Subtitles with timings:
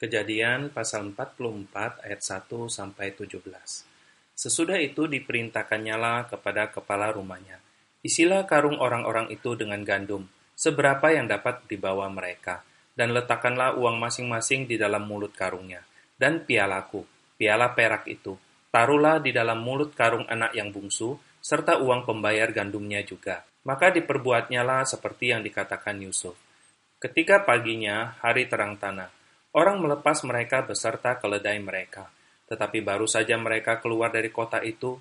[0.00, 3.36] Kejadian pasal 44 ayat 1 sampai 17.
[4.32, 7.60] Sesudah itu diperintahkannyalah kepada kepala rumahnya,
[8.00, 10.24] isilah karung orang-orang itu dengan gandum,
[10.56, 12.64] seberapa yang dapat dibawa mereka,
[12.96, 15.84] dan letakkanlah uang masing-masing di dalam mulut karungnya,
[16.16, 17.04] dan pialaku,
[17.36, 18.40] piala perak itu,
[18.72, 23.44] taruhlah di dalam mulut karung anak yang bungsu, serta uang pembayar gandumnya juga.
[23.68, 26.40] Maka diperbuatnyalah seperti yang dikatakan Yusuf.
[26.96, 29.19] Ketika paginya, hari terang tanah,
[29.50, 32.06] Orang melepas mereka beserta keledai mereka,
[32.46, 34.94] tetapi baru saja mereka keluar dari kota itu,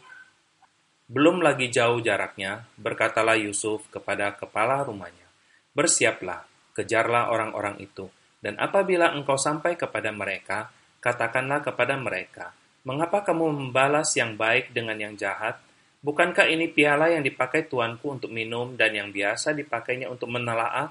[1.09, 5.25] belum lagi jauh jaraknya, berkatalah Yusuf kepada kepala rumahnya,
[5.73, 8.09] Bersiaplah, kejarlah orang-orang itu,
[8.41, 12.57] dan apabila engkau sampai kepada mereka, katakanlah kepada mereka,
[12.89, 15.59] Mengapa kamu membalas yang baik dengan yang jahat?
[15.99, 20.89] Bukankah ini piala yang dipakai tuanku untuk minum dan yang biasa dipakainya untuk menelaah?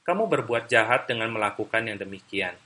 [0.00, 2.56] Kamu berbuat jahat dengan melakukan yang demikian.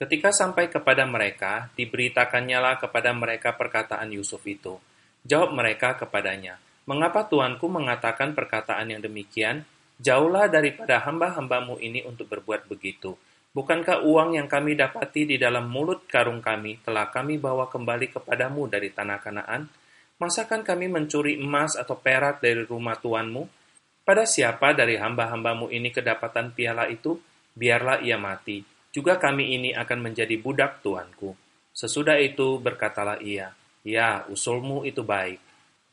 [0.00, 4.80] Ketika sampai kepada mereka, diberitakannya kepada mereka perkataan Yusuf itu.
[5.28, 6.56] Jawab mereka kepadanya,
[6.90, 9.62] Mengapa tuanku mengatakan perkataan yang demikian?
[10.02, 13.14] Jauhlah daripada hamba-hambamu ini untuk berbuat begitu.
[13.54, 18.66] Bukankah uang yang kami dapati di dalam mulut karung kami telah kami bawa kembali kepadamu
[18.66, 19.70] dari tanah kanaan?
[20.18, 23.46] Masakan kami mencuri emas atau perak dari rumah tuanmu?
[24.02, 27.22] Pada siapa dari hamba-hambamu ini kedapatan piala itu?
[27.54, 31.34] Biarlah ia mati juga kami ini akan menjadi budak tuanku.
[31.70, 35.40] Sesudah itu berkatalah ia, Ya, usulmu itu baik.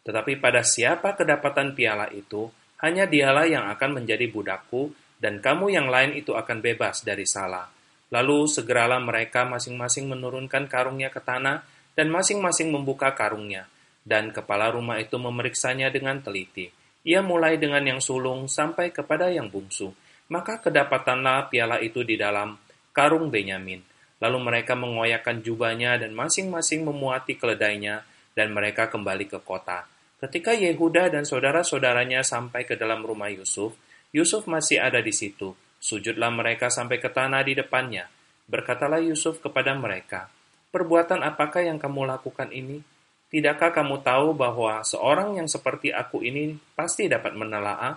[0.03, 2.51] Tetapi pada siapa kedapatan piala itu,
[2.83, 7.69] hanya dialah yang akan menjadi budakku, dan kamu yang lain itu akan bebas dari salah.
[8.11, 11.63] Lalu segeralah mereka masing-masing menurunkan karungnya ke tanah,
[11.95, 13.67] dan masing-masing membuka karungnya.
[14.07, 16.71] Dan kepala rumah itu memeriksanya dengan teliti.
[17.07, 19.91] Ia mulai dengan yang sulung sampai kepada yang bungsu.
[20.27, 22.55] Maka kedapatanlah piala itu di dalam
[22.97, 23.85] karung Benyamin.
[24.17, 28.01] Lalu mereka mengoyakkan jubahnya dan masing-masing memuati keledainya,
[28.33, 29.85] dan mereka kembali ke kota.
[30.17, 33.77] Ketika Yehuda dan saudara-saudaranya sampai ke dalam rumah Yusuf,
[34.09, 35.53] Yusuf masih ada di situ.
[35.77, 38.09] Sujudlah mereka sampai ke tanah di depannya.
[38.49, 40.33] Berkatalah Yusuf kepada mereka,
[40.67, 42.83] Perbuatan apakah yang kamu lakukan ini?
[43.31, 47.95] Tidakkah kamu tahu bahwa seorang yang seperti aku ini pasti dapat menelaah?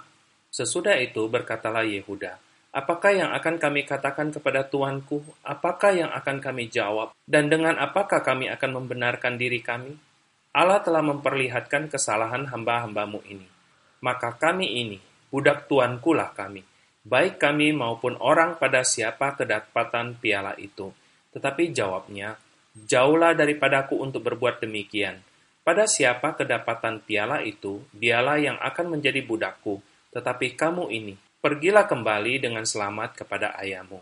[0.50, 2.38] Sesudah itu berkatalah Yehuda,
[2.70, 5.26] Apakah yang akan kami katakan kepada Tuanku?
[5.42, 7.10] Apakah yang akan kami jawab?
[7.26, 9.98] Dan dengan apakah kami akan membenarkan diri kami?
[10.54, 13.50] Allah telah memperlihatkan kesalahan hamba-hambamu ini.
[14.06, 15.03] Maka kami ini,
[15.34, 16.62] budak Tuanku lah kami,
[17.03, 20.94] baik kami maupun orang pada siapa kedapatan piala itu.
[21.34, 22.38] Tetapi jawabnya,
[22.87, 25.19] jauhlah daripadaku untuk berbuat demikian.
[25.66, 29.82] Pada siapa kedapatan piala itu, dialah yang akan menjadi budakku,
[30.14, 33.97] tetapi kamu ini, Pergilah kembali dengan selamat kepada ayahmu.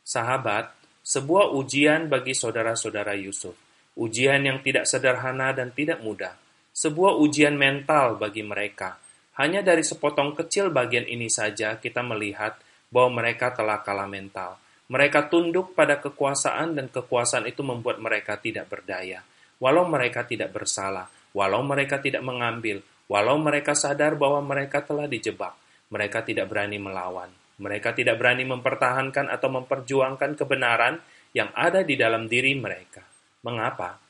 [0.00, 0.72] Sahabat,
[1.04, 3.52] sebuah ujian bagi saudara-saudara Yusuf.
[4.00, 6.32] Ujian yang tidak sederhana dan tidak mudah.
[6.72, 8.96] Sebuah ujian mental bagi mereka.
[9.36, 12.56] Hanya dari sepotong kecil bagian ini saja kita melihat
[12.88, 14.56] bahwa mereka telah kalah mental.
[14.88, 19.20] Mereka tunduk pada kekuasaan dan kekuasaan itu membuat mereka tidak berdaya.
[19.60, 25.59] Walau mereka tidak bersalah, walau mereka tidak mengambil, walau mereka sadar bahwa mereka telah dijebak,
[25.90, 27.30] mereka tidak berani melawan.
[27.60, 30.96] Mereka tidak berani mempertahankan atau memperjuangkan kebenaran
[31.36, 33.04] yang ada di dalam diri mereka.
[33.44, 34.00] Mengapa?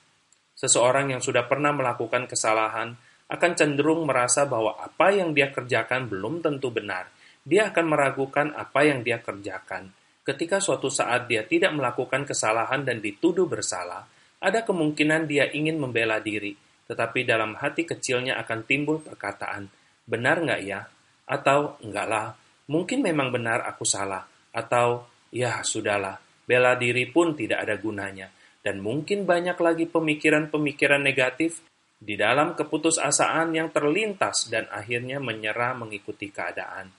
[0.55, 2.95] Seseorang yang sudah pernah melakukan kesalahan
[3.31, 7.09] akan cenderung merasa bahwa apa yang dia kerjakan belum tentu benar.
[7.41, 9.89] Dia akan meragukan apa yang dia kerjakan.
[10.21, 14.05] Ketika suatu saat dia tidak melakukan kesalahan dan dituduh bersalah,
[14.39, 16.53] ada kemungkinan dia ingin membela diri,
[16.87, 19.73] tetapi dalam hati kecilnya akan timbul perkataan,
[20.05, 20.85] benar nggak ya,
[21.31, 22.35] atau enggaklah,
[22.67, 28.27] mungkin memang benar aku salah, atau ya sudahlah, bela diri pun tidak ada gunanya,
[28.67, 31.63] dan mungkin banyak lagi pemikiran-pemikiran negatif
[32.03, 36.91] di dalam keputusasaan yang terlintas dan akhirnya menyerah mengikuti keadaan.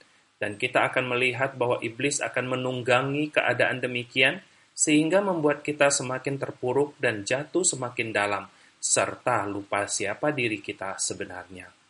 [0.41, 4.41] Dan kita akan melihat bahwa iblis akan menunggangi keadaan demikian,
[4.71, 8.49] sehingga membuat kita semakin terpuruk dan jatuh semakin dalam,
[8.81, 11.80] serta lupa siapa diri kita sebenarnya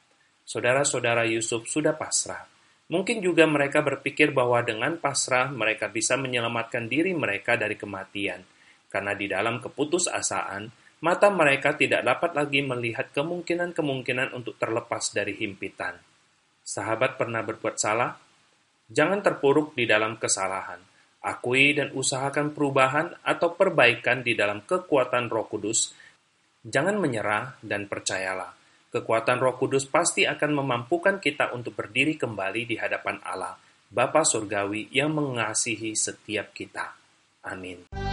[0.51, 2.43] saudara-saudara Yusuf sudah pasrah.
[2.91, 8.43] Mungkin juga mereka berpikir bahwa dengan pasrah mereka bisa menyelamatkan diri mereka dari kematian,
[8.91, 10.67] karena di dalam keputusasaan,
[10.99, 15.95] mata mereka tidak dapat lagi melihat kemungkinan-kemungkinan untuk terlepas dari himpitan.
[16.67, 18.11] Sahabat pernah berbuat salah?
[18.91, 20.83] Jangan terpuruk di dalam kesalahan.
[21.23, 25.95] Akui dan usahakan perubahan atau perbaikan di dalam kekuatan Roh Kudus.
[26.59, 28.60] Jangan menyerah dan percayalah
[28.91, 33.55] Kekuatan Roh Kudus pasti akan memampukan kita untuk berdiri kembali di hadapan Allah,
[33.87, 36.91] Bapa Surgawi yang mengasihi setiap kita.
[37.47, 38.10] Amin.